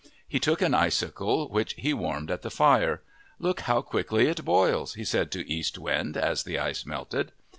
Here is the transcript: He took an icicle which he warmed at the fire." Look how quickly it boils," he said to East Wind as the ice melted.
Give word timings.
He 0.27 0.39
took 0.39 0.63
an 0.63 0.73
icicle 0.73 1.47
which 1.49 1.73
he 1.77 1.93
warmed 1.93 2.31
at 2.31 2.41
the 2.41 2.49
fire." 2.49 3.03
Look 3.47 3.59
how 3.59 3.83
quickly 3.83 4.25
it 4.25 4.43
boils," 4.43 4.95
he 4.95 5.05
said 5.05 5.29
to 5.33 5.47
East 5.47 5.77
Wind 5.77 6.17
as 6.17 6.41
the 6.41 6.57
ice 6.57 6.87
melted. 6.87 7.33